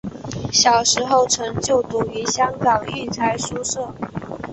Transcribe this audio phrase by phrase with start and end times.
[0.51, 3.93] 小时候曾就读于香港育才书社。